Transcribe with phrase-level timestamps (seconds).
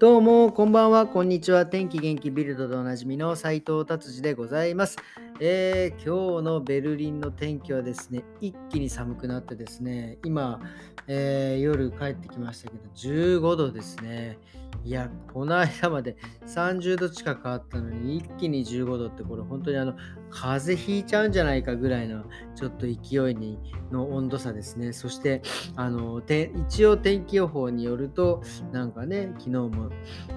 [0.00, 1.66] どうも、こんばんは、こんにちは。
[1.66, 4.96] 天気元気ビルドでおなじみの斉藤達治でございます、
[5.38, 10.60] えー、今日のベルリンの天気はですね、一気に寒くなってですね、今、
[11.06, 14.36] えー、夜帰ってきましたけど、15度ですね。
[14.84, 19.94] いや、この間まで30度近くあったのに、一気に15度って、これ本当にあの、
[20.34, 22.24] 風邪ひいちゃうんじゃないかぐらいの、
[22.56, 23.58] ちょっと勢いに
[23.92, 24.92] の温度差ですね。
[24.92, 25.42] そして、
[25.76, 28.42] あのて、一応天気予報によると、
[28.72, 29.90] なんかね、昨日も、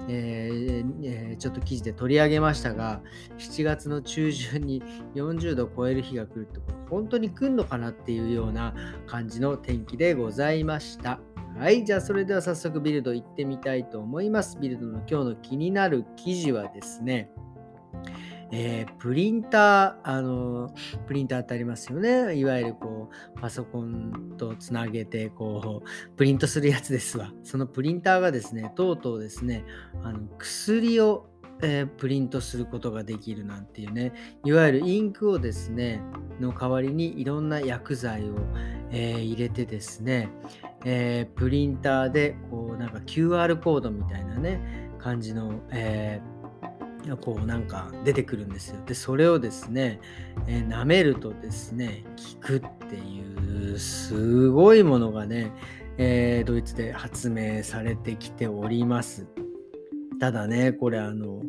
[0.08, 3.02] えーえー、ちょっと記事で取り上げましたが、
[3.38, 4.82] 7月の中旬に
[5.16, 8.74] 40度超える日が来るって、本当に来るのかなっていうような
[9.08, 11.18] 感じの天気でございました。
[11.58, 14.58] はい、じゃあそれでは早速ビルド行ってみたいと思います。
[14.60, 17.32] ビルドの今日の気になる記事はですね、
[18.50, 20.74] えー、プリンター、あの、
[21.06, 22.34] プリンターってありますよね。
[22.34, 27.32] いわゆるこう、パソコンとつなげて、こう、プリントするやつですわ。
[27.42, 29.64] そのプリンターがですね、とうとうですね、
[30.02, 31.28] あの薬を
[31.60, 34.12] えー、プリントすることができるなんていうね
[34.44, 36.00] いわゆるインクをですね
[36.40, 38.36] の代わりにいろんな薬剤を、
[38.90, 40.30] えー、入れてですね、
[40.84, 46.37] えー、プリンターでこうなんか QR コードみたいなね感じの、えー、
[47.16, 48.76] こうなんか出てくるんですよ。
[48.86, 50.00] でそれをですね、
[50.46, 52.04] えー、舐めるとですね
[52.40, 55.52] 効くっていうすごいものがね、
[55.96, 59.26] えー、ドイツで発明されてきております。
[60.20, 61.42] ただねこれあの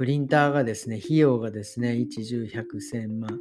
[0.00, 3.38] プリンターがですね、費用がですね、1101000万、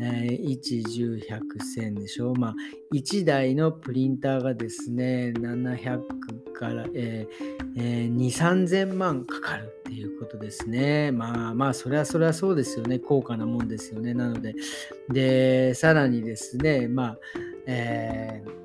[0.00, 1.40] えー、1、10、100、
[1.78, 2.34] 1000でしょ？
[2.34, 2.54] まあ、
[2.94, 11.12] 1台のプリンターがですね、700から、えーえー、2、3000万かかるっていうことですね。
[11.12, 12.98] まあまあ、それはそれはそうですよね。
[12.98, 14.14] 高価なもんですよね。
[14.14, 14.54] なので、
[15.10, 17.18] で、さらにですね、まあ、
[17.66, 18.56] えー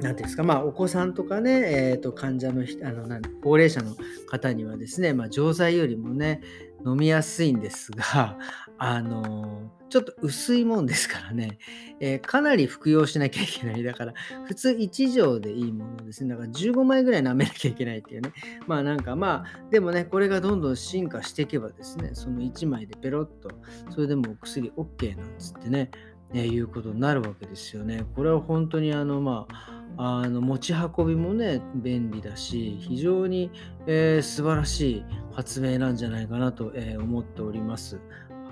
[0.00, 3.94] なんていうんですか、まあ、お子さんとかね、えー、と患者のあの高齢者の
[4.26, 6.40] 方にはですね、まあ、錠剤よりもね、
[6.86, 8.38] 飲みやすいんですが、
[8.78, 11.58] あのちょっと薄いもんですからね、
[11.98, 13.82] えー、かなり服用しなきゃいけない。
[13.82, 14.14] だから、
[14.46, 16.30] 普通1錠でいいものですね。
[16.30, 18.32] だから15枚ぐらい舐めなきゃいけないっていうね。
[18.66, 23.50] まあなんかまあ、でもね、これがどんどん進化していけばですね、その1枚でペロッと、
[23.90, 25.90] それでもお薬 OK なんつってね、
[26.32, 28.04] えー、いうことになるわけですよね。
[28.14, 33.50] これは本当にあのまああの持ち運びもね便利だし非常に、
[33.86, 38.00] えー、素晴らしい発明なんじゃないかなと、えー、思っております。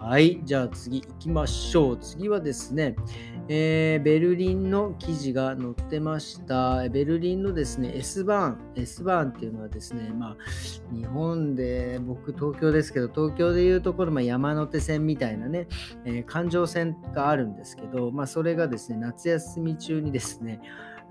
[0.01, 0.41] はい。
[0.45, 1.99] じゃあ次行きましょう。
[1.99, 2.95] 次はですね、
[3.49, 6.89] えー、ベルリンの記事が載ってました。
[6.89, 8.59] ベルリンのですね、S バーン。
[8.77, 15.67] S バーンっていうのはですね、まあ、日本で、僕東京ですけど、東京でいうところ、まあ、山手線みたいなね、
[16.05, 20.61] えー、環状線があるんですけど、まあ、それがですね、夏休み中にですね、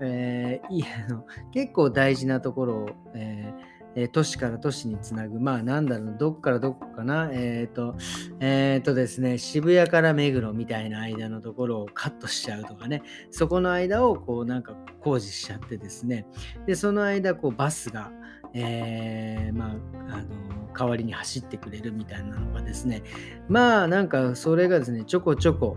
[0.00, 7.96] えー、いい の結構大事なところを、えーえー、都市から都市につなぐ、まあなんだろう、どっからどこかな、えっ、ー、と、
[8.38, 16.26] えっ、ー、とですね、渋谷から目黒みたいな間のところをカットしちゃうとかね、そこの間をこうなんか工事しちゃってですね、
[16.66, 18.12] で、その間こうバスが、
[18.54, 23.02] えー、まあ、あの、代わりに走ってくれるみたいなのがですね、
[23.48, 25.76] まあなんかそれがですね、ちょこちょこ、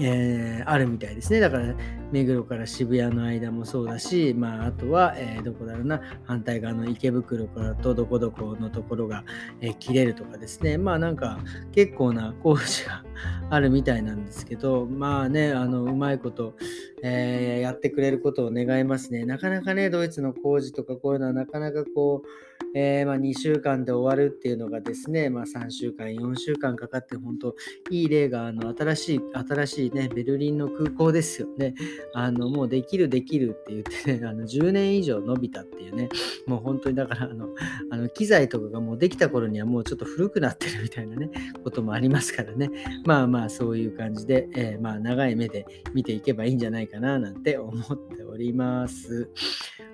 [0.00, 1.38] えー、あるみたいですね。
[1.38, 1.74] だから、
[2.12, 9.24] 目黒から渋谷の間もそうだし、まあ、あとは、えー、どこだろうな、反対側の池袋からとどこどこのところが、
[9.60, 10.76] えー、切れるとかですね。
[10.76, 11.38] まあ、なんか
[11.72, 13.02] 結構な工事が
[13.50, 16.54] あるみたいなんですけど、まあね、あの、うまいこと、
[17.02, 19.24] えやってくれることを願いますね。
[19.24, 22.28] なかなかね、ドイツの工事とかこういうのはなかなかこう、
[22.74, 27.54] えー、まあ、2週間で終わるっていうのがですね、まあ、3週間、4週間かかって、本当、
[27.90, 31.74] いい例が、あの、新しい、新しいね、ベルリンの空港ですよね。
[32.14, 36.08] あの、もうできる、できるって言ってね、 あの、10年以上伸びたっていうね、
[36.46, 37.48] もう本当にだから、あの、
[37.90, 41.30] あの機材とかがもうできた頃にはもうちょっと古くなってるみたいなね、
[41.64, 42.70] こともありますからね。
[43.04, 49.28] まあまあ、そういう感じで、えー、まあ、長い目で見ていけばいいんじゃないかな、なんて思っております。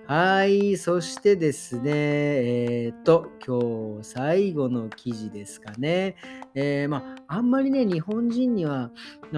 [0.06, 0.76] はい。
[0.76, 6.14] そしてですね、えっ、と、今日最後の記事ですかね。
[6.54, 8.92] えー、まあ、あんまりね、日本人には、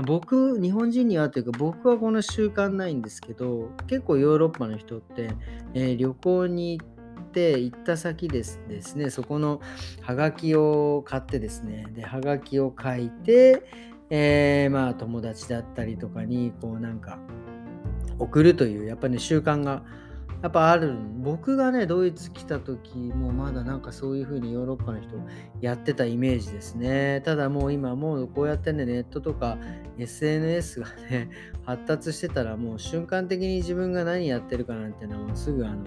[0.07, 5.31] 僕、日本人にはというか、僕はこの習慣ないんですけど、結構ヨーロッパの人って、
[5.73, 9.63] えー、旅行に行って行った先ですですね、そこの
[10.03, 13.63] ハガキを買ってですね、で、ハガキを書いて、
[14.11, 17.19] えー、まあ友達だったりとかにこうなんか
[18.21, 19.83] 送るというやっぱりね習慣が
[20.43, 20.97] やっぱある。
[21.19, 25.17] 僕がねドイツ来た時もまだなんかそういう風にヨーロッパの人
[25.61, 27.21] やってたイメージですね。
[27.27, 29.59] ただもう今もうこうやってねネットとか
[29.99, 31.29] SNS がね
[31.67, 35.85] 発達してたらもう瞬間的に自分が何やってるかなんてのはもうすぐあの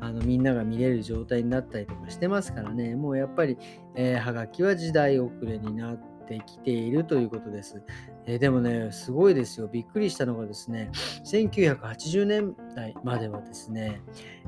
[0.00, 3.58] あのみんなが見れる状態になったりとかしてますからね、もうやっぱり、
[3.94, 7.82] えー、はがきは時代遅れになってきているということです。
[8.30, 9.66] えー、でもね、すごいですよ。
[9.66, 10.92] びっくりしたのがですね、
[11.24, 14.02] 1980年代まではですね、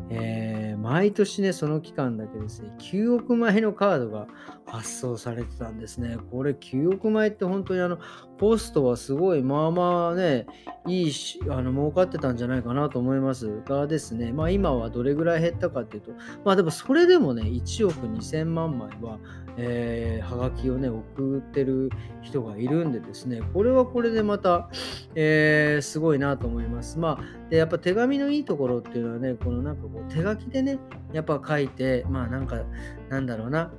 [0.08, 4.29] えー、毎年ね、その期間だけですね、9億枚のカードが
[4.67, 6.17] 発送されてたんですね。
[6.31, 7.99] これ9億枚って本当にあの、
[8.38, 10.46] ポストはすごい、まあまあね、
[10.87, 16.12] いいし、あの、儲かってたんじゃないかなと思いますがですね、まあ今はどれぐらい減ったかっていうと、
[16.44, 19.19] まあでもそれでもね、1億2000万枚は、
[19.56, 21.90] えー、はがきをね、送ってる
[22.23, 24.69] 人がいるんでですね、これはこれでまた、
[25.15, 26.99] えー、すごいなと思います。
[26.99, 30.79] まあ、で、やっぱ手紙のいいところっていうのはね、このなんかこう手書きでね、
[31.13, 32.63] やっぱ書いて、まあなんか、
[33.09, 33.73] なんだろうな、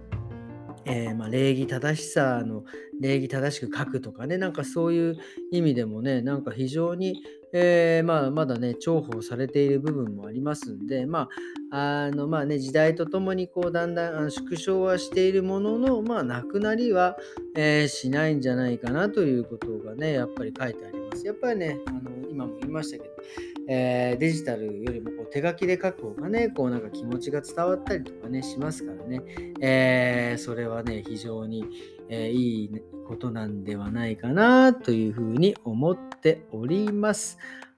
[0.85, 2.63] えー、まあ、礼儀正しさの
[2.99, 5.17] 礼儀正しく書くとかねなんかそういう
[5.51, 11.29] 意味でもねなんか非常に、えー、まあ、まだね重宝されている部分もありますんでま
[11.71, 17.17] ああのまあね時代とともにこうだんだんあの縮小はしているもののまあなくなりは、
[17.55, 21.25] えー、しないんじゃないかなということがねやっぱり書いてあります。
[21.25, 23.15] やっぱりねあの今も言いましたけど
[23.67, 29.21] えー、デジタルよりもこう手書きで書く方がね、こうなんか気持ちが伝わったりとかね、しますからね、
[29.61, 31.65] えー、それはね、非常に、
[32.09, 32.71] えー、いい
[33.07, 37.37] ことなんではないかなというふうに思っております。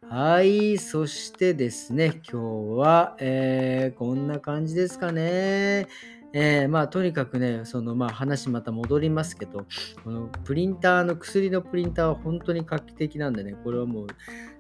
[0.10, 5.88] はい、そしてですね、今日は、えー、こんな感じですかね。
[6.34, 9.66] えー、まあとにかくね、そのまあ話また戻りますけど、
[10.04, 14.08] このプリンターの薬のプリンターは本当に画期的なんでね、これはもう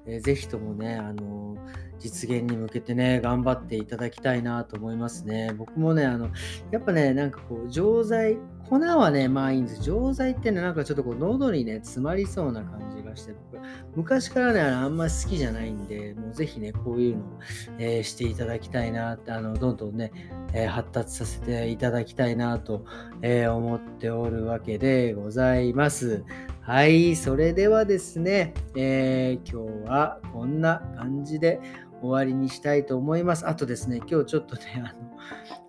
[0.07, 1.57] えー、ぜひともね、あの
[1.99, 5.53] 実現に向けてね、頑張っていただきたいなと思いますね。
[5.57, 6.29] 僕もね、あの、
[6.71, 8.37] やっぱね、なんかこう、錠剤、
[8.69, 9.81] 粉はね、まあいいんです。
[9.81, 13.63] 錠剤ってね、なんかちょっとこう、喉にね、詰まりそうな感じがして、僕、
[13.95, 17.39] 昔からね、あんま好きじゃないんで、もうぜひね、こういうのを、
[17.77, 20.11] えー、していただきたいなって、あの、どんどんね、
[20.53, 22.85] えー、発達させていただきたいなと、
[23.21, 26.23] え思っておるわけでございます。
[26.61, 31.59] はい、それではですね、え、今日はこんな感じで
[32.01, 33.47] 終わりにしたいと思います。
[33.47, 35.14] あとですね、今日ちょっとね、あの、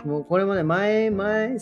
[0.04, 1.58] もうこれもね、前、前、2、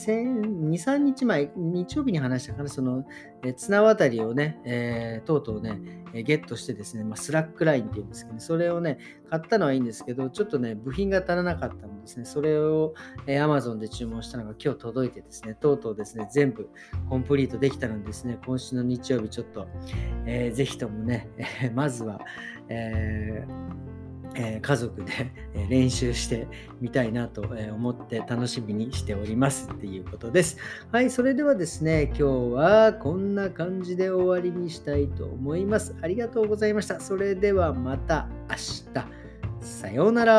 [0.71, 3.05] 3日前、日曜日に話したかな、その、
[3.43, 5.81] え綱渡りをね、えー、とうとうね、
[6.13, 8.99] えゲットしてですね、まあ、スラックラインっていうんですけど、ね、それをね、
[9.31, 12.95] 買ったのはいいんですけど、ちょっとね、部品が足らなかったのですね、それを、
[13.27, 16.69] え Amazon で注文したのが今日届いてですね、とうとうですね、全部
[17.09, 19.67] コンプリートできたのでですね、今週の日曜日ちょっと、
[20.27, 21.29] えー、ぜひともね、
[21.63, 22.21] えまずは、
[22.69, 23.94] えー
[24.35, 25.33] えー、家族で
[25.69, 26.47] 練習して
[26.81, 30.57] みたいなと思って楽しみにしておりますっていうことです。
[30.93, 35.95] はい、それではですね、今日はこんな感じで終わりにしたいと思います。
[36.03, 37.01] ありがとうございました。
[37.01, 39.25] それではまた明日。
[39.61, 40.35] さようなら。